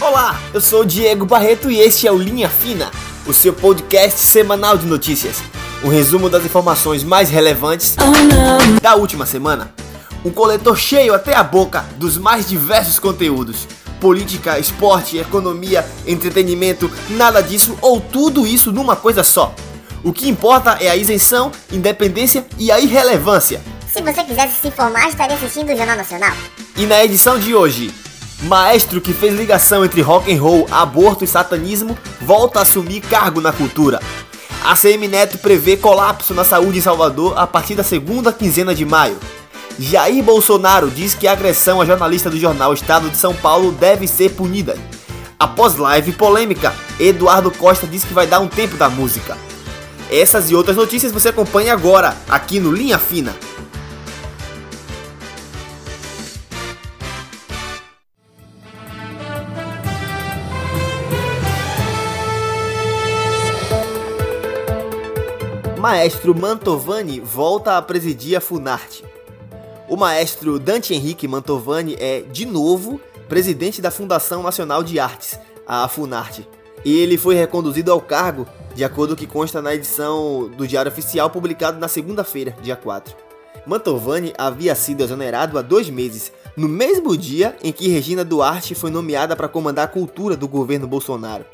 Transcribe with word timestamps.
Olá, 0.00 0.40
eu 0.54 0.62
sou 0.62 0.80
o 0.80 0.84
Diego 0.86 1.26
Barreto 1.26 1.70
e 1.70 1.78
este 1.78 2.06
é 2.06 2.10
o 2.10 2.16
Linha 2.16 2.48
Fina, 2.48 2.90
o 3.26 3.34
seu 3.34 3.52
podcast 3.52 4.18
semanal 4.18 4.78
de 4.78 4.86
notícias. 4.86 5.42
Um 5.84 5.88
resumo 5.88 6.30
das 6.30 6.42
informações 6.42 7.04
mais 7.04 7.28
relevantes 7.28 7.96
da 8.80 8.94
última 8.94 9.26
semana. 9.26 9.74
Um 10.24 10.30
coletor 10.30 10.78
cheio 10.78 11.12
até 11.12 11.34
a 11.36 11.42
boca 11.42 11.84
dos 11.98 12.16
mais 12.16 12.48
diversos 12.48 12.98
conteúdos. 12.98 13.68
Política, 14.00 14.58
esporte, 14.58 15.18
economia, 15.18 15.86
entretenimento, 16.06 16.90
nada 17.10 17.42
disso 17.42 17.76
ou 17.82 18.00
tudo 18.00 18.46
isso 18.46 18.72
numa 18.72 18.96
coisa 18.96 19.22
só. 19.22 19.54
O 20.02 20.14
que 20.14 20.30
importa 20.30 20.78
é 20.80 20.88
a 20.88 20.96
isenção, 20.96 21.52
independência 21.70 22.46
e 22.58 22.72
a 22.72 22.80
irrelevância. 22.80 23.60
Se 23.92 24.00
você 24.00 24.24
quisesse 24.24 24.62
se 24.62 24.68
informar, 24.68 25.10
estaria 25.10 25.36
assistindo 25.36 25.70
o 25.70 25.76
Jornal 25.76 25.96
Nacional. 25.98 26.32
E 26.74 26.86
na 26.86 27.04
edição 27.04 27.38
de 27.38 27.54
hoje, 27.54 27.92
maestro 28.42 29.00
que 29.00 29.12
fez 29.12 29.34
ligação 29.34 29.84
entre 29.84 30.00
rock 30.00 30.32
and 30.32 30.40
roll, 30.40 30.66
aborto 30.70 31.24
e 31.24 31.26
satanismo 31.26 31.96
volta 32.20 32.58
a 32.58 32.62
assumir 32.62 33.00
cargo 33.00 33.40
na 33.40 33.52
cultura. 33.52 34.00
A 34.64 34.76
CM 34.76 35.08
Neto 35.08 35.38
prevê 35.38 35.76
colapso 35.76 36.34
na 36.34 36.44
saúde 36.44 36.78
em 36.78 36.82
Salvador 36.82 37.38
a 37.38 37.46
partir 37.46 37.74
da 37.74 37.82
segunda 37.82 38.32
quinzena 38.32 38.74
de 38.74 38.84
maio. 38.84 39.18
Jair 39.78 40.22
Bolsonaro 40.22 40.90
diz 40.90 41.14
que 41.14 41.26
a 41.26 41.32
agressão 41.32 41.80
a 41.80 41.86
jornalista 41.86 42.28
do 42.28 42.38
jornal 42.38 42.74
Estado 42.74 43.08
de 43.08 43.16
São 43.16 43.34
Paulo 43.34 43.72
deve 43.72 44.06
ser 44.06 44.30
punida. 44.30 44.76
Após 45.38 45.76
live 45.76 46.12
polêmica, 46.12 46.74
Eduardo 46.98 47.50
Costa 47.50 47.86
diz 47.86 48.04
que 48.04 48.12
vai 48.12 48.26
dar 48.26 48.40
um 48.40 48.48
tempo 48.48 48.76
da 48.76 48.90
música. 48.90 49.38
Essas 50.10 50.50
e 50.50 50.54
outras 50.54 50.76
notícias 50.76 51.12
você 51.12 51.30
acompanha 51.30 51.72
agora, 51.72 52.14
aqui 52.28 52.60
no 52.60 52.70
Linha 52.70 52.98
Fina. 52.98 53.34
Maestro 65.80 66.38
Mantovani 66.38 67.20
volta 67.20 67.78
a 67.78 67.80
presidir 67.80 68.36
a 68.36 68.40
Funarte. 68.40 69.02
O 69.88 69.96
maestro 69.96 70.58
Dante 70.58 70.92
Henrique 70.92 71.26
Mantovani 71.26 71.96
é, 71.98 72.20
de 72.20 72.44
novo, 72.44 73.00
presidente 73.30 73.80
da 73.80 73.90
Fundação 73.90 74.42
Nacional 74.42 74.82
de 74.82 75.00
Artes, 75.00 75.40
a 75.66 75.88
Funarte. 75.88 76.46
E 76.84 76.98
ele 76.98 77.16
foi 77.16 77.34
reconduzido 77.34 77.90
ao 77.90 77.98
cargo, 77.98 78.46
de 78.74 78.84
acordo 78.84 79.16
com 79.16 79.22
o 79.22 79.26
que 79.26 79.26
consta 79.26 79.62
na 79.62 79.74
edição 79.74 80.50
do 80.54 80.68
Diário 80.68 80.92
Oficial 80.92 81.30
publicado 81.30 81.80
na 81.80 81.88
segunda-feira, 81.88 82.54
dia 82.60 82.76
4. 82.76 83.16
Mantovani 83.66 84.34
havia 84.36 84.74
sido 84.74 85.02
exonerado 85.02 85.58
há 85.58 85.62
dois 85.62 85.88
meses, 85.88 86.30
no 86.58 86.68
mesmo 86.68 87.16
dia 87.16 87.56
em 87.64 87.72
que 87.72 87.88
Regina 87.88 88.22
Duarte 88.22 88.74
foi 88.74 88.90
nomeada 88.90 89.34
para 89.34 89.48
comandar 89.48 89.86
a 89.86 89.88
cultura 89.88 90.36
do 90.36 90.46
governo 90.46 90.86
Bolsonaro. 90.86 91.46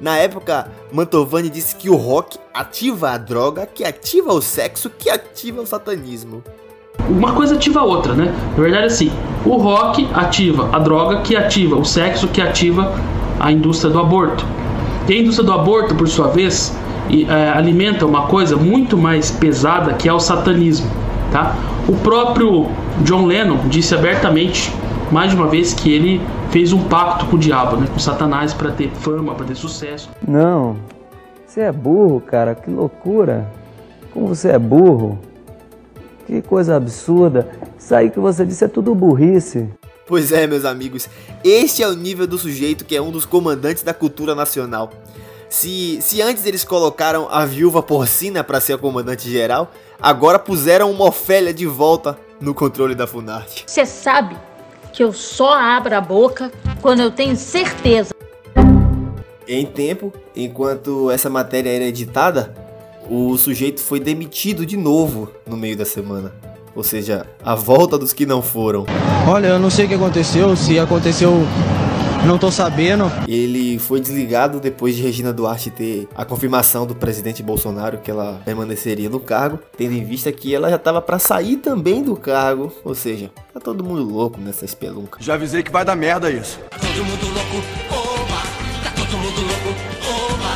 Na 0.00 0.16
época, 0.16 0.68
Mantovani 0.92 1.48
disse 1.48 1.76
que 1.76 1.88
o 1.88 1.96
rock 1.96 2.38
ativa 2.52 3.10
a 3.10 3.18
droga, 3.18 3.66
que 3.66 3.84
ativa 3.84 4.32
o 4.32 4.42
sexo, 4.42 4.90
que 4.90 5.08
ativa 5.08 5.62
o 5.62 5.66
satanismo. 5.66 6.42
Uma 7.08 7.32
coisa 7.32 7.54
ativa 7.54 7.80
a 7.80 7.84
outra, 7.84 8.14
né? 8.14 8.34
Na 8.56 8.62
verdade, 8.62 8.86
assim, 8.86 9.12
o 9.44 9.56
rock 9.56 10.08
ativa 10.14 10.70
a 10.72 10.78
droga, 10.78 11.20
que 11.20 11.36
ativa 11.36 11.76
o 11.76 11.84
sexo, 11.84 12.28
que 12.28 12.40
ativa 12.40 12.94
a 13.38 13.52
indústria 13.52 13.92
do 13.92 13.98
aborto. 13.98 14.44
E 15.08 15.12
a 15.12 15.18
indústria 15.18 15.46
do 15.46 15.52
aborto, 15.52 15.94
por 15.94 16.08
sua 16.08 16.28
vez, 16.28 16.76
é, 17.28 17.50
alimenta 17.50 18.06
uma 18.06 18.26
coisa 18.26 18.56
muito 18.56 18.96
mais 18.96 19.30
pesada 19.30 19.92
que 19.94 20.08
é 20.08 20.12
o 20.12 20.18
satanismo, 20.18 20.90
tá? 21.30 21.54
O 21.86 21.94
próprio 21.96 22.68
John 23.02 23.26
Lennon 23.26 23.58
disse 23.68 23.94
abertamente 23.94 24.72
mais 25.12 25.30
de 25.30 25.36
uma 25.36 25.46
vez 25.46 25.74
que 25.74 25.92
ele 25.92 26.20
fez 26.54 26.72
um 26.72 26.86
pacto 26.86 27.26
com 27.26 27.34
o 27.34 27.38
diabo, 27.38 27.76
né, 27.76 27.88
com 27.92 27.98
Satanás 27.98 28.54
para 28.54 28.70
ter 28.70 28.88
fama, 28.88 29.34
para 29.34 29.44
ter 29.44 29.56
sucesso. 29.56 30.08
Não, 30.24 30.76
você 31.44 31.62
é 31.62 31.72
burro, 31.72 32.20
cara, 32.20 32.54
que 32.54 32.70
loucura. 32.70 33.50
Como 34.12 34.28
você 34.28 34.50
é 34.50 34.58
burro. 34.58 35.18
Que 36.28 36.40
coisa 36.40 36.76
absurda. 36.76 37.50
Isso 37.76 37.92
aí 37.92 38.08
que 38.08 38.20
você 38.20 38.46
disse 38.46 38.64
é 38.64 38.68
tudo 38.68 38.94
burrice. 38.94 39.68
Pois 40.06 40.30
é, 40.30 40.46
meus 40.46 40.64
amigos, 40.64 41.08
este 41.42 41.82
é 41.82 41.88
o 41.88 41.94
nível 41.94 42.24
do 42.24 42.38
sujeito 42.38 42.84
que 42.84 42.94
é 42.94 43.02
um 43.02 43.10
dos 43.10 43.26
comandantes 43.26 43.82
da 43.82 43.92
cultura 43.92 44.32
nacional. 44.32 44.90
Se, 45.48 45.98
se 46.00 46.22
antes 46.22 46.46
eles 46.46 46.62
colocaram 46.62 47.26
a 47.32 47.44
viúva 47.44 47.82
porcina 47.82 48.44
para 48.44 48.60
ser 48.60 48.74
a 48.74 48.78
comandante 48.78 49.28
geral, 49.28 49.72
agora 50.00 50.38
puseram 50.38 50.92
uma 50.92 51.06
Ofélia 51.06 51.52
de 51.52 51.66
volta 51.66 52.16
no 52.40 52.54
controle 52.54 52.94
da 52.94 53.08
Funarte. 53.08 53.64
Você 53.66 53.84
sabe 53.84 54.36
que 54.94 55.02
eu 55.02 55.12
só 55.12 55.52
abro 55.52 55.94
a 55.94 56.00
boca 56.00 56.52
quando 56.80 57.00
eu 57.00 57.10
tenho 57.10 57.36
certeza. 57.36 58.14
Em 59.46 59.66
tempo, 59.66 60.12
enquanto 60.34 61.10
essa 61.10 61.28
matéria 61.28 61.68
era 61.68 61.84
editada, 61.84 62.54
o 63.10 63.36
sujeito 63.36 63.80
foi 63.80 63.98
demitido 63.98 64.64
de 64.64 64.76
novo 64.76 65.28
no 65.44 65.56
meio 65.56 65.76
da 65.76 65.84
semana. 65.84 66.32
Ou 66.76 66.84
seja, 66.84 67.26
a 67.44 67.56
volta 67.56 67.98
dos 67.98 68.12
que 68.12 68.24
não 68.24 68.40
foram. 68.40 68.86
Olha, 69.28 69.48
eu 69.48 69.58
não 69.58 69.68
sei 69.68 69.84
o 69.84 69.88
que 69.88 69.94
aconteceu, 69.94 70.56
se 70.56 70.78
aconteceu 70.78 71.30
não 72.24 72.38
tô 72.38 72.50
sabendo. 72.50 73.12
Ele 73.28 73.78
foi 73.78 74.00
desligado 74.00 74.58
depois 74.58 74.96
de 74.96 75.02
Regina 75.02 75.32
Duarte 75.32 75.70
ter 75.70 76.08
a 76.14 76.24
confirmação 76.24 76.86
do 76.86 76.94
presidente 76.94 77.42
Bolsonaro 77.42 77.98
que 77.98 78.10
ela 78.10 78.40
permaneceria 78.44 79.10
no 79.10 79.20
cargo, 79.20 79.58
tendo 79.76 79.92
em 79.92 80.04
vista 80.04 80.32
que 80.32 80.54
ela 80.54 80.70
já 80.70 80.78
tava 80.78 81.02
para 81.02 81.18
sair 81.18 81.58
também 81.58 82.02
do 82.02 82.16
cargo. 82.16 82.72
Ou 82.82 82.94
seja, 82.94 83.30
tá 83.52 83.60
todo 83.60 83.84
mundo 83.84 84.02
louco 84.02 84.40
nessa 84.40 84.64
espelunca. 84.64 85.18
Já 85.20 85.34
avisei 85.34 85.62
que 85.62 85.70
vai 85.70 85.84
dar 85.84 85.96
merda 85.96 86.30
isso. 86.30 86.58
Tá 86.70 86.78
todo 86.78 87.04
mundo 87.04 87.26
louco, 87.26 87.56
oba! 87.90 88.42
Tá 88.82 88.90
todo 88.96 89.18
mundo 89.18 89.40
louco, 89.40 89.68
oba! 90.32 90.54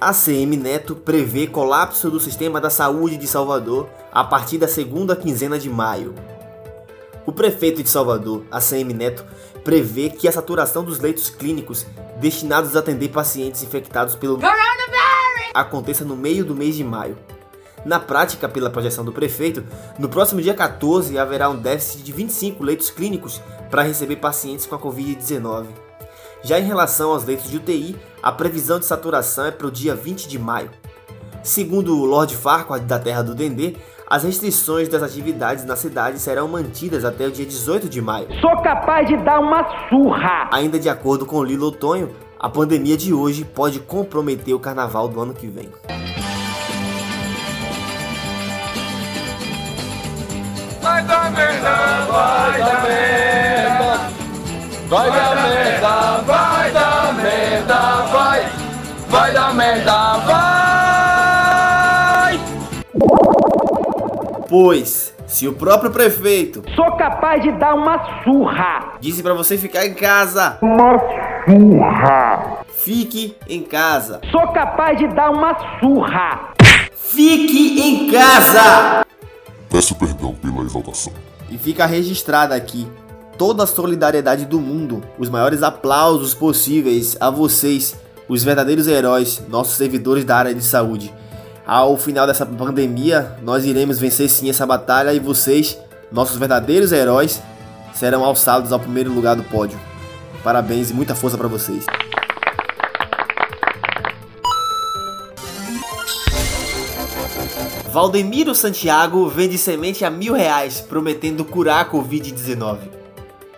A 0.00 0.12
CM 0.12 0.56
Neto 0.56 0.96
prevê 0.96 1.46
colapso 1.46 2.10
do 2.10 2.20
sistema 2.20 2.60
da 2.60 2.68
saúde 2.68 3.16
de 3.16 3.26
Salvador 3.26 3.88
a 4.12 4.22
partir 4.22 4.58
da 4.58 4.68
segunda 4.68 5.16
quinzena 5.16 5.58
de 5.58 5.70
maio. 5.70 6.14
O 7.26 7.32
prefeito 7.32 7.82
de 7.82 7.88
Salvador, 7.88 8.44
ACM 8.50 8.92
Neto, 8.92 9.24
prevê 9.64 10.10
que 10.10 10.28
a 10.28 10.32
saturação 10.32 10.84
dos 10.84 10.98
leitos 10.98 11.30
clínicos 11.30 11.86
destinados 12.20 12.76
a 12.76 12.80
atender 12.80 13.08
pacientes 13.08 13.62
infectados 13.62 14.14
pelo 14.14 14.38
aconteça 15.54 16.04
no 16.04 16.16
meio 16.16 16.44
do 16.44 16.54
mês 16.54 16.74
de 16.74 16.84
maio. 16.84 17.16
Na 17.84 18.00
prática, 18.00 18.48
pela 18.48 18.70
projeção 18.70 19.04
do 19.04 19.12
prefeito, 19.12 19.64
no 19.98 20.08
próximo 20.08 20.40
dia 20.40 20.54
14 20.54 21.18
haverá 21.18 21.48
um 21.48 21.56
déficit 21.56 22.02
de 22.02 22.12
25 22.12 22.64
leitos 22.64 22.90
clínicos 22.90 23.40
para 23.70 23.82
receber 23.82 24.16
pacientes 24.16 24.66
com 24.66 24.74
a 24.74 24.78
Covid-19. 24.78 25.66
Já 26.42 26.58
em 26.58 26.64
relação 26.64 27.10
aos 27.10 27.24
leitos 27.24 27.50
de 27.50 27.56
UTI, 27.56 27.96
a 28.22 28.32
previsão 28.32 28.78
de 28.78 28.86
saturação 28.86 29.46
é 29.46 29.50
para 29.50 29.66
o 29.66 29.70
dia 29.70 29.94
20 29.94 30.28
de 30.28 30.38
maio. 30.38 30.70
Segundo 31.42 31.98
o 31.98 32.06
Lord 32.06 32.34
Farquaad 32.34 32.86
da 32.86 32.98
Terra 32.98 33.22
do 33.22 33.34
Dendê, 33.34 33.76
as 34.14 34.22
restrições 34.22 34.88
das 34.88 35.02
atividades 35.02 35.64
na 35.64 35.74
cidade 35.74 36.20
serão 36.20 36.46
mantidas 36.46 37.04
até 37.04 37.26
o 37.26 37.32
dia 37.32 37.44
18 37.44 37.88
de 37.88 38.00
maio. 38.00 38.28
Sou 38.40 38.62
capaz 38.62 39.08
de 39.08 39.16
dar 39.24 39.40
uma 39.40 39.64
surra! 39.88 40.48
Ainda 40.52 40.78
de 40.78 40.88
acordo 40.88 41.26
com 41.26 41.42
Lilo 41.42 41.72
Tonho, 41.72 42.14
a 42.38 42.48
pandemia 42.48 42.96
de 42.96 43.12
hoje 43.12 43.44
pode 43.44 43.80
comprometer 43.80 44.54
o 44.54 44.60
carnaval 44.60 45.08
do 45.08 45.20
ano 45.20 45.34
que 45.34 45.48
vem. 45.48 45.68
Vai 50.80 51.04
dar 51.04 51.32
merda, 51.32 51.70
vai 52.06 52.58
dar 52.60 52.82
merda. 52.84 54.10
Vai 54.88 55.10
dar 55.10 55.34
merda, 55.34 56.22
vai 56.22 56.43
Pois, 64.56 65.12
se 65.26 65.48
o 65.48 65.52
próprio 65.52 65.90
prefeito 65.90 66.62
Sou 66.76 66.92
capaz 66.96 67.42
de 67.42 67.50
dar 67.58 67.74
uma 67.74 68.22
surra! 68.22 68.92
disse 69.00 69.20
para 69.20 69.34
você 69.34 69.58
ficar 69.58 69.84
em 69.84 69.94
casa, 69.94 70.58
Uma 70.62 70.96
surra! 71.44 72.58
fique 72.68 73.36
em 73.48 73.62
casa. 73.62 74.20
Sou 74.30 74.46
capaz 74.52 74.96
de 74.96 75.08
dar 75.08 75.32
uma 75.32 75.56
surra! 75.80 76.50
Fique 76.94 77.80
em 77.80 78.12
casa! 78.12 79.04
Peço 79.68 79.96
perdão 79.96 80.36
pela 80.36 80.62
exaltação. 80.62 81.12
E 81.50 81.58
fica 81.58 81.84
registrada 81.84 82.54
aqui 82.54 82.86
toda 83.36 83.64
a 83.64 83.66
solidariedade 83.66 84.44
do 84.44 84.60
mundo, 84.60 85.02
os 85.18 85.28
maiores 85.28 85.64
aplausos 85.64 86.32
possíveis 86.32 87.16
a 87.18 87.28
vocês, 87.28 87.96
os 88.28 88.44
verdadeiros 88.44 88.86
heróis, 88.86 89.42
nossos 89.48 89.74
servidores 89.74 90.24
da 90.24 90.36
área 90.36 90.54
de 90.54 90.62
saúde. 90.62 91.12
Ao 91.66 91.96
final 91.96 92.26
dessa 92.26 92.44
pandemia, 92.44 93.38
nós 93.42 93.64
iremos 93.64 93.98
vencer 93.98 94.28
sim 94.28 94.50
essa 94.50 94.66
batalha 94.66 95.14
e 95.14 95.18
vocês, 95.18 95.78
nossos 96.12 96.36
verdadeiros 96.36 96.92
heróis, 96.92 97.42
serão 97.94 98.22
alçados 98.22 98.70
ao 98.70 98.78
primeiro 98.78 99.10
lugar 99.10 99.34
do 99.34 99.42
pódio. 99.44 99.80
Parabéns 100.42 100.90
e 100.90 100.94
muita 100.94 101.14
força 101.14 101.38
para 101.38 101.48
vocês. 101.48 101.86
Valdemiro 107.90 108.54
Santiago 108.54 109.26
vende 109.28 109.56
semente 109.56 110.04
a 110.04 110.10
mil 110.10 110.34
reais, 110.34 110.82
prometendo 110.82 111.46
curar 111.46 111.80
a 111.80 111.90
Covid-19. 111.90 112.78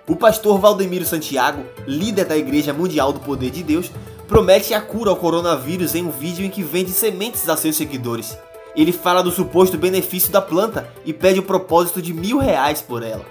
O 0.06 0.14
pastor 0.14 0.60
Valdemiro 0.60 1.04
Santiago, 1.04 1.64
líder 1.88 2.26
da 2.26 2.36
Igreja 2.36 2.72
Mundial 2.72 3.12
do 3.12 3.18
Poder 3.18 3.50
de 3.50 3.64
Deus, 3.64 3.90
promete 4.28 4.74
a 4.74 4.80
cura 4.80 5.10
ao 5.10 5.16
coronavírus 5.16 5.94
em 5.94 6.04
um 6.04 6.10
vídeo 6.10 6.44
em 6.44 6.50
que 6.50 6.62
vende 6.62 6.90
sementes 6.90 7.48
a 7.48 7.56
seus 7.56 7.76
seguidores. 7.76 8.36
Ele 8.74 8.92
fala 8.92 9.22
do 9.22 9.30
suposto 9.30 9.78
benefício 9.78 10.30
da 10.30 10.42
planta 10.42 10.90
e 11.04 11.12
pede 11.12 11.40
o 11.40 11.42
propósito 11.42 12.02
de 12.02 12.12
mil 12.12 12.38
reais 12.38 12.82
por 12.82 13.02
ela. 13.02 13.24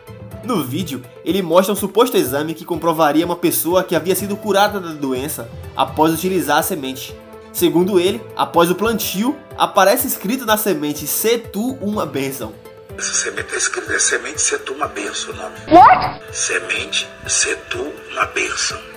No 0.44 0.63
vídeo, 0.63 1.01
ele 1.24 1.42
mostra 1.42 1.74
um 1.74 1.75
suposto 1.75 2.18
exame 2.18 2.53
que 2.53 2.65
comprovaria 2.65 3.25
uma 3.25 3.36
pessoa 3.36 3.83
que 3.83 3.95
havia 3.95 4.15
sido 4.15 4.36
curada 4.36 4.80
da 4.80 4.92
doença 4.92 5.50
após 5.75 6.13
utilizar 6.13 6.59
a 6.59 6.63
semente. 6.63 7.15
Segundo 7.51 8.00
ele, 8.00 8.21
após 8.36 8.69
o 8.69 8.75
plantio, 8.75 9.36
aparece 9.57 10.07
escrito 10.07 10.45
na 10.45 10.57
semente 10.57 11.07
Se 11.07 11.38
tu 11.38 11.74
uma 11.81 12.06
bênção. 12.06 12.53
Essa 12.97 13.13
semente 13.13 13.45
está 13.45 13.57
escrito, 13.57 13.92
é 13.92 14.00
semente 14.00 14.42
se 14.42 14.57
tu 14.59 14.74
uma 14.74 14.88
benção 14.88 15.33
o 15.33 15.36
nome. 15.36 15.56
What? 15.69 16.21
Semente 16.31 17.07
se 17.27 17.56
tu 17.69 17.81
uma 18.12 18.25
benção. 18.27 18.94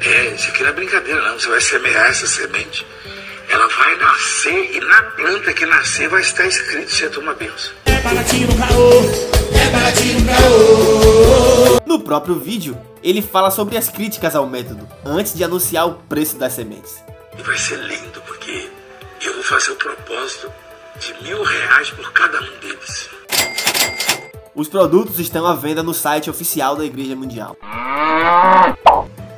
É, 0.00 0.34
isso 0.34 0.48
aqui 0.48 0.62
não 0.62 0.70
é 0.70 0.72
brincadeira 0.72 1.22
não, 1.22 1.38
você 1.38 1.48
vai 1.48 1.60
semear 1.60 2.06
essa 2.06 2.26
semente, 2.26 2.86
ela 3.48 3.66
vai 3.68 3.96
nascer 3.96 4.76
e 4.76 4.80
na 4.80 5.02
planta 5.02 5.52
que 5.52 5.64
nascer 5.66 6.08
vai 6.08 6.20
estar 6.20 6.46
escrito 6.46 6.90
se 6.92 7.08
tu 7.10 7.20
uma 7.20 7.34
benção. 7.34 7.72
É 7.86 8.00
baratinho 8.00 8.48
no 8.48 8.58
caô, 8.58 8.90
é 9.54 9.70
baratinho 9.70 10.20
no 10.20 10.26
caô. 10.26 11.82
No 11.86 12.00
próprio 12.00 12.38
vídeo, 12.38 12.76
ele 13.02 13.22
fala 13.22 13.50
sobre 13.50 13.76
as 13.76 13.88
críticas 13.88 14.34
ao 14.34 14.46
método, 14.46 14.88
antes 15.04 15.34
de 15.34 15.42
anunciar 15.44 15.86
o 15.86 15.94
preço 15.94 16.36
das 16.36 16.52
sementes. 16.52 17.02
E 17.38 17.42
vai 17.42 17.56
ser 17.56 17.78
lindo, 17.78 18.20
porque 18.26 18.68
eu 19.24 19.34
vou 19.34 19.42
fazer 19.42 19.72
o 19.72 19.76
propósito 19.76 20.52
de 20.98 21.14
mil 21.22 21.42
reais 21.42 21.90
por 21.90 22.12
cada 22.12 22.40
um 22.40 22.58
deles. 22.60 23.08
Os 24.54 24.68
produtos 24.68 25.18
estão 25.18 25.46
à 25.46 25.54
venda 25.54 25.82
no 25.82 25.92
site 25.92 26.30
oficial 26.30 26.76
da 26.76 26.84
Igreja 26.84 27.16
Mundial. 27.16 27.56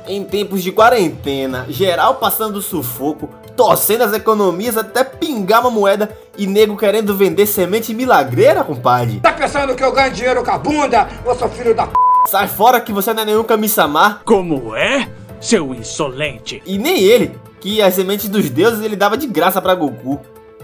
Em 0.07 0.23
tempos 0.23 0.63
de 0.63 0.71
quarentena, 0.71 1.65
geral 1.67 2.15
passando 2.15 2.61
sufoco, 2.61 3.29
torcendo 3.57 4.03
as 4.03 4.13
economias 4.13 4.77
até 4.77 5.03
pingar 5.03 5.59
uma 5.59 5.69
moeda 5.69 6.09
e 6.37 6.47
nego 6.47 6.77
querendo 6.77 7.13
vender 7.13 7.45
semente 7.45 7.93
milagreira, 7.93 8.63
compadre. 8.63 9.19
Tá 9.19 9.33
pensando 9.33 9.75
que 9.75 9.83
eu 9.83 9.91
ganho 9.91 10.13
dinheiro 10.13 10.45
com 10.45 10.51
a 10.51 10.57
bunda? 10.57 11.09
Ô 11.25 11.35
seu 11.35 11.49
filho 11.49 11.75
da 11.75 11.87
p... 11.87 11.93
Sai 12.29 12.47
fora 12.47 12.79
que 12.79 12.93
você 12.93 13.13
não 13.13 13.23
é 13.23 13.25
nenhum 13.25 13.43
Kami-sama. 13.43 14.21
Como 14.23 14.73
é, 14.73 15.09
seu 15.41 15.73
insolente? 15.73 16.63
E 16.65 16.77
nem 16.77 17.03
ele, 17.03 17.37
que 17.59 17.81
as 17.81 17.93
sementes 17.93 18.29
dos 18.29 18.49
deuses 18.49 18.81
ele 18.81 18.95
dava 18.95 19.17
de 19.17 19.27
graça 19.27 19.61
pra 19.61 19.75
Goku. 19.75 20.21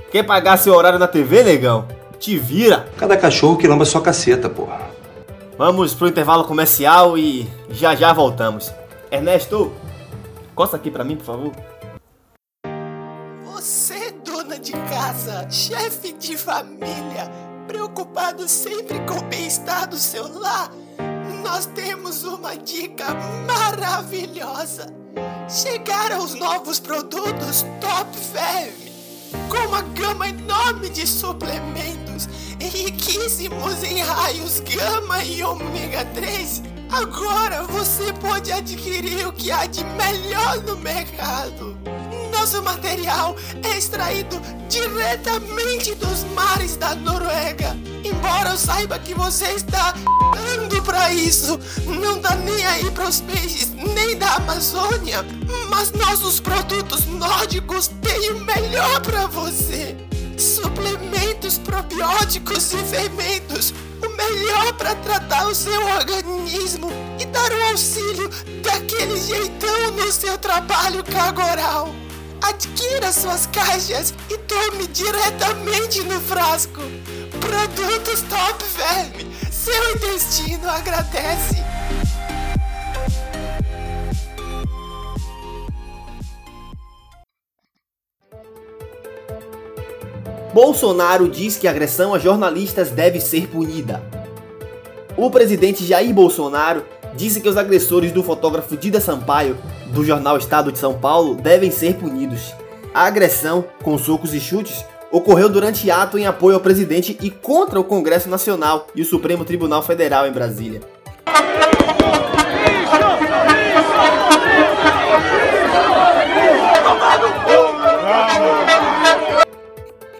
Quer 0.09 0.23
pagar 0.23 0.55
seu 0.55 0.73
horário 0.73 0.99
na 0.99 1.07
TV, 1.07 1.43
negão? 1.43 1.85
Te 2.17 2.37
vira. 2.37 2.87
Cada 2.95 3.17
cachorro 3.17 3.57
que 3.57 3.67
lamba 3.67 3.83
sua 3.83 4.01
caceta, 4.01 4.47
porra. 4.47 4.79
Vamos 5.57 5.93
pro 5.93 6.07
intervalo 6.07 6.45
comercial 6.45 7.17
e 7.17 7.45
já 7.69 7.93
já 7.93 8.13
voltamos. 8.13 8.71
Ernesto, 9.13 9.71
costa 10.55 10.75
aqui 10.75 10.89
pra 10.89 11.03
mim, 11.03 11.15
por 11.15 11.25
favor. 11.25 11.51
Você, 13.45 14.09
dona 14.25 14.57
de 14.57 14.71
casa, 14.71 15.47
chefe 15.51 16.13
de 16.13 16.35
família, 16.35 17.31
preocupado 17.67 18.49
sempre 18.49 18.99
com 19.01 19.19
o 19.19 19.23
bem-estar 19.25 19.87
do 19.87 19.97
seu 19.97 20.27
lar, 20.39 20.71
nós 21.43 21.67
temos 21.67 22.23
uma 22.23 22.57
dica 22.57 23.05
maravilhosa. 23.45 24.91
Chegaram 25.47 26.23
os 26.23 26.33
novos 26.33 26.79
produtos 26.79 27.63
Top 27.79 28.17
Fave, 28.17 28.91
com 29.47 29.67
uma 29.67 29.83
gama 29.83 30.27
enorme 30.27 30.89
de 30.89 31.05
suplementos 31.05 32.27
riquíssimos 32.59 33.83
em 33.83 33.99
raios 33.99 34.59
gama 34.61 35.23
e 35.23 35.43
ômega 35.43 36.03
3. 36.15 36.72
Agora 36.93 37.63
você 37.63 38.13
pode 38.13 38.51
adquirir 38.51 39.25
o 39.25 39.33
que 39.33 39.51
há 39.51 39.65
de 39.65 39.83
melhor 39.83 40.61
no 40.61 40.77
mercado. 40.77 41.75
Nosso 42.31 42.61
material 42.61 43.35
é 43.63 43.77
extraído 43.79 44.39
diretamente 44.69 45.95
dos 45.95 46.23
mares 46.35 46.75
da 46.75 46.93
Noruega. 46.93 47.75
Embora 48.03 48.51
eu 48.51 48.57
saiba 48.57 48.99
que 48.99 49.15
você 49.15 49.45
está 49.53 49.95
dando 50.35 50.83
pra 50.83 51.11
isso, 51.11 51.59
não 51.87 52.21
dá 52.21 52.35
nem 52.35 52.63
aí 52.63 52.91
pros 52.91 53.21
peixes 53.21 53.73
nem 53.73 54.15
da 54.15 54.35
Amazônia, 54.35 55.25
mas 55.69 55.91
nossos 55.93 56.39
produtos 56.39 57.07
nórdicos 57.07 57.87
têm 58.03 58.33
o 58.33 58.45
melhor 58.45 59.01
pra 59.01 59.25
você. 59.25 59.97
Suplementos 60.37 61.57
probióticos 61.57 62.71
e 62.71 62.77
fermentos, 62.77 63.73
melhor 64.33 64.73
para 64.73 64.95
tratar 64.95 65.47
o 65.47 65.55
seu 65.55 65.85
organismo 65.87 66.89
e 67.19 67.25
dar 67.25 67.51
um 67.51 67.69
auxílio 67.69 68.29
daquele 68.61 69.19
jeitão 69.19 69.91
no 69.91 70.11
seu 70.11 70.37
trabalho 70.37 71.03
cagoral. 71.03 71.89
Adquira 72.41 73.11
suas 73.11 73.45
caixas 73.47 74.13
e 74.29 74.37
tome 74.39 74.87
diretamente 74.87 76.01
no 76.03 76.19
frasco. 76.19 76.81
Produtos 77.39 78.21
Top 78.23 78.63
Verme, 78.75 79.33
seu 79.49 79.95
intestino 79.95 80.69
agradece. 80.69 81.63
Bolsonaro 90.53 91.27
diz 91.29 91.57
que 91.57 91.67
agressão 91.67 92.13
a 92.13 92.19
jornalistas 92.19 92.91
deve 92.91 93.19
ser 93.19 93.47
punida. 93.47 94.22
O 95.23 95.31
presidente 95.31 95.85
Jair 95.85 96.13
Bolsonaro 96.13 96.83
disse 97.15 97.39
que 97.39 97.47
os 97.47 97.55
agressores 97.55 98.11
do 98.11 98.21
fotógrafo 98.21 98.75
Dida 98.75 98.99
Sampaio, 98.99 99.55
do 99.93 100.03
jornal 100.03 100.37
Estado 100.37 100.69
de 100.69 100.77
São 100.77 100.99
Paulo, 100.99 101.35
devem 101.35 101.71
ser 101.71 101.95
punidos. 101.95 102.53
A 102.93 103.05
agressão, 103.05 103.63
com 103.81 103.97
socos 103.97 104.33
e 104.33 104.39
chutes, 104.41 104.83
ocorreu 105.09 105.47
durante 105.47 105.89
ato 105.89 106.17
em 106.17 106.25
apoio 106.25 106.55
ao 106.55 106.61
presidente 106.61 107.17
e 107.21 107.31
contra 107.31 107.79
o 107.79 107.85
Congresso 107.85 108.27
Nacional 108.27 108.87
e 108.93 109.01
o 109.01 109.05
Supremo 109.05 109.45
Tribunal 109.45 109.81
Federal 109.81 110.27
em 110.27 110.31
Brasília. 110.33 110.81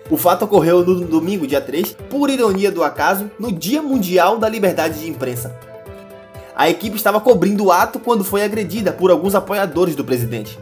O 0.10 0.18
fato 0.18 0.44
ocorreu 0.46 0.86
no 0.86 1.06
domingo, 1.06 1.48
dia 1.48 1.62
3, 1.62 1.96
por 2.10 2.30
ironia 2.30 2.72
do 2.72 2.84
acaso, 2.84 3.32
no 3.40 3.52
Dia 3.52 3.82
Mundial 3.82 4.38
da 4.38 4.50
Liberdade 4.50 5.00
de 5.00 5.10
Imprensa. 5.10 5.58
A 6.56 6.70
equipe 6.70 6.96
estava 6.96 7.20
cobrindo 7.20 7.66
o 7.66 7.72
ato 7.72 8.00
quando 8.00 8.24
foi 8.24 8.44
agredida 8.44 8.92
por 8.92 9.10
alguns 9.10 9.34
apoiadores 9.34 9.96
do 9.96 10.04
presidente. 10.04 10.60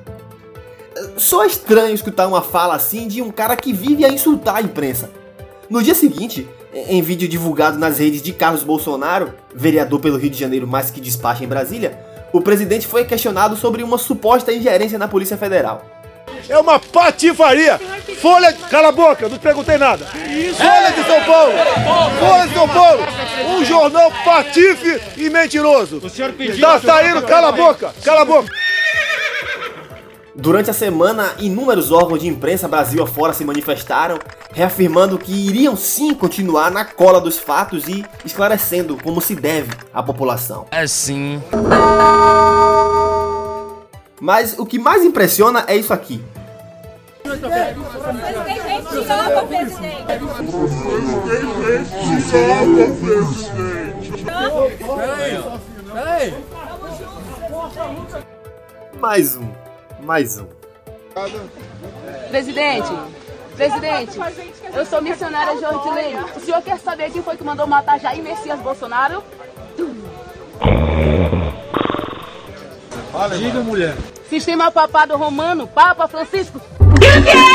Só 1.17 1.43
é 1.43 1.47
estranho 1.47 1.93
escutar 1.93 2.27
uma 2.27 2.41
fala 2.41 2.75
assim 2.75 3.07
de 3.07 3.21
um 3.21 3.31
cara 3.31 3.55
que 3.55 3.73
vive 3.73 4.05
a 4.05 4.09
insultar 4.09 4.57
a 4.57 4.61
imprensa. 4.61 5.09
No 5.69 5.81
dia 5.81 5.95
seguinte, 5.95 6.47
em 6.73 7.01
vídeo 7.01 7.27
divulgado 7.27 7.77
nas 7.77 7.97
redes 7.97 8.21
de 8.21 8.31
Carlos 8.31 8.63
Bolsonaro, 8.63 9.33
vereador 9.53 9.99
pelo 9.99 10.17
Rio 10.17 10.29
de 10.29 10.39
Janeiro 10.39 10.67
mais 10.67 10.91
que 10.91 11.01
despacha 11.01 11.43
em 11.43 11.47
Brasília, 11.47 11.99
o 12.31 12.41
presidente 12.41 12.87
foi 12.87 13.03
questionado 13.03 13.57
sobre 13.57 13.83
uma 13.83 13.97
suposta 13.97 14.53
ingerência 14.53 14.97
na 14.97 15.07
Polícia 15.07 15.35
Federal. 15.35 15.83
É 16.49 16.57
uma 16.57 16.79
patifaria. 16.79 17.79
Folha. 18.21 18.53
Cala 18.69 18.89
a 18.89 18.91
boca, 18.91 19.27
não 19.27 19.37
perguntei 19.37 19.77
nada. 19.77 20.05
Folha 20.05 20.91
de 20.91 21.03
São 21.05 21.23
Paulo. 21.23 21.53
Folha 22.19 22.47
de 22.47 22.53
São 22.53 22.67
Paulo. 22.67 23.03
Um 23.57 23.65
jornal 23.65 24.11
patife 24.23 25.01
e 25.17 25.29
mentiroso. 25.29 26.01
Tá 26.59 26.79
saindo, 26.79 27.21
cala 27.23 27.49
a 27.49 27.51
boca, 27.51 27.93
cala 28.03 28.21
a 28.21 28.25
boca. 28.25 28.51
Durante 30.33 30.71
a 30.71 30.73
semana, 30.73 31.35
inúmeros 31.39 31.91
órgãos 31.91 32.21
de 32.21 32.27
imprensa 32.27 32.67
Brasil 32.67 33.03
afora 33.03 33.33
se 33.33 33.43
manifestaram, 33.43 34.17
reafirmando 34.53 35.17
que 35.17 35.31
iriam 35.31 35.75
sim 35.75 36.13
continuar 36.13 36.71
na 36.71 36.85
cola 36.85 37.19
dos 37.19 37.37
fatos 37.37 37.87
e 37.87 38.05
esclarecendo 38.23 38.97
como 39.03 39.19
se 39.19 39.35
deve 39.35 39.71
à 39.93 40.01
população. 40.01 40.67
É 40.71 40.87
sim. 40.87 41.43
Mas 44.21 44.57
o 44.57 44.65
que 44.65 44.79
mais 44.79 45.03
impressiona 45.03 45.65
é 45.67 45.75
isso 45.75 45.91
aqui. 45.93 46.23
Mais 58.99 59.35
um, 59.35 59.51
mais 60.01 60.39
um. 60.39 60.47
Presidente, 62.29 62.89
presidente, 63.55 64.19
eu 64.73 64.85
sou 64.85 65.01
missionária 65.01 65.57
Jordilene. 65.59 66.19
O 66.35 66.39
senhor 66.39 66.61
quer 66.61 66.79
saber 66.79 67.11
quem 67.11 67.23
foi 67.23 67.37
que 67.37 67.43
mandou 67.43 67.65
matar 67.65 67.99
Jair 67.99 68.21
Messias 68.21 68.59
Bolsonaro? 68.59 69.23
Diga, 73.37 73.59
mulher. 73.61 73.95
Sistema 74.29 74.71
papado 74.71 75.15
romano, 75.15 75.67
Papa 75.67 76.07
Francisco. 76.07 76.59
Quê? 77.23 77.51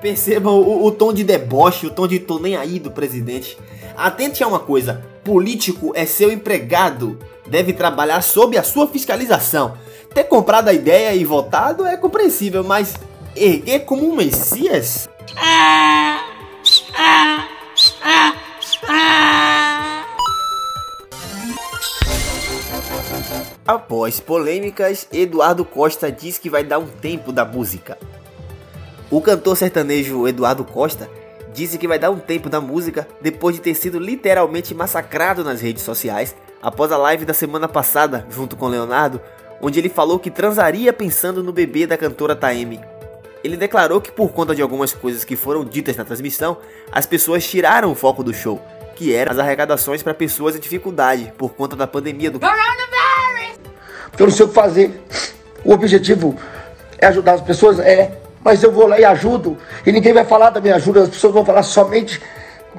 Percebam 0.00 0.60
o, 0.60 0.84
o 0.86 0.90
tom 0.92 1.14
de 1.14 1.24
deboche, 1.24 1.86
o 1.86 1.90
tom 1.90 2.06
de 2.06 2.18
tô 2.18 2.38
nem 2.38 2.56
aí 2.56 2.78
do 2.78 2.90
presidente. 2.90 3.56
Atente 3.96 4.44
a 4.44 4.46
uma 4.46 4.60
coisa: 4.60 5.02
político 5.24 5.92
é 5.94 6.04
seu 6.04 6.30
empregado, 6.30 7.18
deve 7.46 7.72
trabalhar 7.72 8.20
sob 8.20 8.58
a 8.58 8.62
sua 8.62 8.86
fiscalização. 8.86 9.78
Ter 10.12 10.24
comprado 10.24 10.68
a 10.68 10.74
ideia 10.74 11.14
e 11.14 11.24
votado 11.24 11.86
é 11.86 11.96
compreensível, 11.96 12.62
mas 12.62 12.94
erguer 13.34 13.80
como 13.80 14.06
um 14.06 14.14
messias? 14.14 15.08
Ah! 15.36 16.13
Após 23.66 24.20
polêmicas, 24.20 25.08
Eduardo 25.10 25.64
Costa 25.64 26.12
diz 26.12 26.36
que 26.36 26.50
vai 26.50 26.62
dar 26.62 26.78
um 26.78 26.86
tempo 26.86 27.32
da 27.32 27.46
música. 27.46 27.96
O 29.10 29.22
cantor 29.22 29.56
sertanejo 29.56 30.28
Eduardo 30.28 30.64
Costa 30.64 31.08
disse 31.54 31.78
que 31.78 31.88
vai 31.88 31.98
dar 31.98 32.10
um 32.10 32.18
tempo 32.18 32.50
da 32.50 32.60
música 32.60 33.08
depois 33.22 33.56
de 33.56 33.62
ter 33.62 33.74
sido 33.74 33.98
literalmente 33.98 34.74
massacrado 34.74 35.42
nas 35.42 35.62
redes 35.62 35.82
sociais 35.82 36.36
após 36.60 36.92
a 36.92 36.98
live 36.98 37.24
da 37.24 37.32
semana 37.32 37.66
passada, 37.66 38.26
junto 38.28 38.54
com 38.54 38.68
Leonardo, 38.68 39.18
onde 39.62 39.78
ele 39.78 39.88
falou 39.88 40.18
que 40.18 40.30
transaria 40.30 40.92
pensando 40.92 41.42
no 41.42 41.50
bebê 41.52 41.86
da 41.86 41.96
cantora 41.96 42.36
Taeme. 42.36 42.82
Ele 43.42 43.56
declarou 43.56 43.98
que 43.98 44.12
por 44.12 44.30
conta 44.30 44.54
de 44.54 44.60
algumas 44.60 44.92
coisas 44.92 45.24
que 45.24 45.36
foram 45.36 45.64
ditas 45.64 45.96
na 45.96 46.04
transmissão, 46.04 46.58
as 46.92 47.06
pessoas 47.06 47.48
tiraram 47.48 47.90
o 47.90 47.94
foco 47.94 48.22
do 48.22 48.34
show, 48.34 48.60
que 48.94 49.14
eram 49.14 49.32
as 49.32 49.38
arrecadações 49.38 50.02
para 50.02 50.12
pessoas 50.12 50.54
em 50.54 50.60
dificuldade 50.60 51.32
por 51.38 51.54
conta 51.54 51.74
da 51.74 51.86
pandemia 51.86 52.30
do 52.30 52.38
eu 54.18 54.26
não 54.26 54.32
sei 54.32 54.46
o 54.46 54.48
que 54.48 54.54
fazer. 54.54 55.02
O 55.64 55.72
objetivo 55.72 56.36
é 56.98 57.06
ajudar 57.06 57.34
as 57.34 57.40
pessoas? 57.40 57.78
É. 57.78 58.18
Mas 58.44 58.62
eu 58.62 58.70
vou 58.70 58.86
lá 58.86 58.98
e 59.00 59.04
ajudo. 59.04 59.56
E 59.86 59.92
ninguém 59.92 60.12
vai 60.12 60.24
falar 60.24 60.50
da 60.50 60.60
minha 60.60 60.76
ajuda. 60.76 61.02
As 61.02 61.08
pessoas 61.08 61.32
vão 61.32 61.44
falar 61.44 61.62
somente 61.62 62.20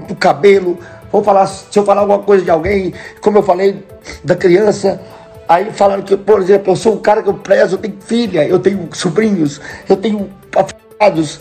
do 0.08 0.16
cabelo. 0.16 0.78
Vão 1.12 1.24
falar, 1.24 1.48
se 1.48 1.78
eu 1.78 1.84
falar 1.84 2.02
alguma 2.02 2.20
coisa 2.20 2.44
de 2.44 2.52
alguém, 2.52 2.94
como 3.22 3.38
eu 3.40 3.44
falei 3.44 3.84
da 4.24 4.36
criança. 4.36 5.02
Aí 5.48 5.72
falaram 5.72 6.04
que, 6.04 6.18
por 6.18 6.42
exemplo, 6.42 6.74
eu 6.74 6.76
sou 6.76 6.94
um 6.94 6.98
cara 6.98 7.22
que 7.22 7.30
eu 7.30 7.36
prezo, 7.36 7.76
eu 7.76 7.80
tenho 7.80 7.98
filha, 8.02 8.48
eu 8.48 8.60
tenho 8.60 8.90
sobrinhos, 8.94 9.62
eu 9.88 9.96
tenho 9.96 10.30
afados. 10.56 11.40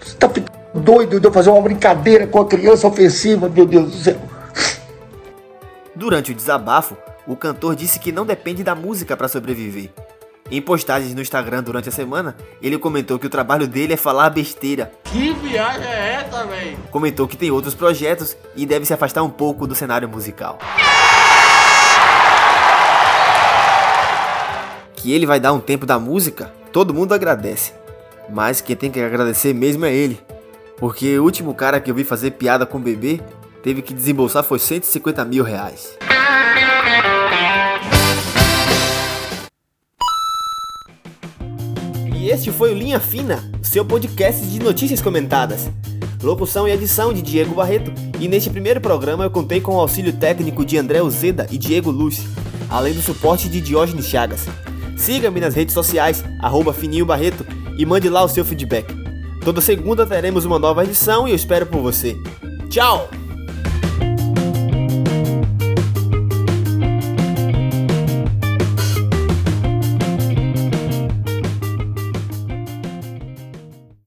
Você 0.00 0.16
tá 0.16 0.28
ficando 0.28 0.52
doido 0.74 1.20
de 1.20 1.26
eu 1.26 1.32
fazer 1.32 1.50
uma 1.50 1.62
brincadeira 1.62 2.26
com 2.26 2.40
a 2.40 2.46
criança 2.46 2.86
ofensiva, 2.86 3.48
meu 3.48 3.66
Deus 3.66 3.90
do 3.90 3.96
céu. 3.96 4.16
Durante 5.94 6.32
o 6.32 6.34
desabafo, 6.34 6.96
o 7.26 7.36
cantor 7.36 7.74
disse 7.74 7.98
que 7.98 8.12
não 8.12 8.26
depende 8.26 8.62
da 8.62 8.74
música 8.74 9.16
para 9.16 9.28
sobreviver. 9.28 9.90
Em 10.50 10.60
postagens 10.60 11.14
no 11.14 11.22
Instagram 11.22 11.62
durante 11.62 11.88
a 11.88 11.92
semana, 11.92 12.36
ele 12.60 12.76
comentou 12.76 13.18
que 13.18 13.26
o 13.26 13.30
trabalho 13.30 13.66
dele 13.66 13.94
é 13.94 13.96
falar 13.96 14.28
besteira. 14.28 14.92
Que 15.04 15.32
viagem 15.32 15.86
é 15.86 16.22
essa, 16.22 16.44
velho? 16.44 16.76
Comentou 16.90 17.26
que 17.26 17.36
tem 17.36 17.50
outros 17.50 17.74
projetos 17.74 18.36
e 18.54 18.66
deve 18.66 18.84
se 18.84 18.92
afastar 18.92 19.22
um 19.22 19.30
pouco 19.30 19.66
do 19.66 19.74
cenário 19.74 20.08
musical. 20.08 20.58
Que 24.94 25.12
ele 25.12 25.24
vai 25.24 25.40
dar 25.40 25.52
um 25.52 25.60
tempo 25.60 25.86
da 25.86 25.98
música, 25.98 26.52
todo 26.72 26.92
mundo 26.92 27.14
agradece. 27.14 27.72
Mas 28.28 28.60
quem 28.60 28.76
tem 28.76 28.90
que 28.90 29.00
agradecer 29.00 29.54
mesmo 29.54 29.86
é 29.86 29.94
ele. 29.94 30.20
Porque 30.76 31.18
o 31.18 31.24
último 31.24 31.54
cara 31.54 31.80
que 31.80 31.90
eu 31.90 31.94
vi 31.94 32.04
fazer 32.04 32.32
piada 32.32 32.66
com 32.66 32.76
o 32.78 32.80
bebê 32.80 33.20
teve 33.62 33.80
que 33.80 33.94
desembolsar 33.94 34.42
foi 34.44 34.58
150 34.58 35.24
mil 35.24 35.42
reais. 35.42 35.96
Este 42.34 42.50
foi 42.50 42.72
o 42.72 42.76
Linha 42.76 42.98
Fina, 42.98 43.48
seu 43.62 43.84
podcast 43.84 44.44
de 44.44 44.58
notícias 44.58 45.00
comentadas. 45.00 45.70
Locução 46.20 46.66
e 46.66 46.72
edição 46.72 47.12
de 47.12 47.22
Diego 47.22 47.54
Barreto, 47.54 47.92
e 48.18 48.26
neste 48.26 48.50
primeiro 48.50 48.80
programa 48.80 49.22
eu 49.22 49.30
contei 49.30 49.60
com 49.60 49.76
o 49.76 49.80
auxílio 49.80 50.12
técnico 50.12 50.64
de 50.64 50.76
André 50.76 51.00
Uzeda 51.00 51.46
e 51.48 51.56
Diego 51.56 51.92
Lúcio, 51.92 52.28
além 52.68 52.92
do 52.92 53.00
suporte 53.00 53.48
de 53.48 53.60
Diógenes 53.60 54.06
Chagas. 54.06 54.46
Siga-me 54.96 55.40
nas 55.40 55.54
redes 55.54 55.74
sociais, 55.74 56.24
arroba 56.40 56.72
Fininho 56.72 57.06
Barreto, 57.06 57.46
e 57.78 57.86
mande 57.86 58.08
lá 58.08 58.24
o 58.24 58.28
seu 58.28 58.44
feedback. 58.44 58.92
Toda 59.44 59.60
segunda 59.60 60.04
teremos 60.04 60.44
uma 60.44 60.58
nova 60.58 60.82
edição 60.82 61.28
e 61.28 61.30
eu 61.30 61.36
espero 61.36 61.66
por 61.66 61.82
você. 61.82 62.16
Tchau! 62.68 63.08